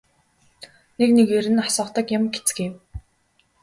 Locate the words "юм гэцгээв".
2.17-2.73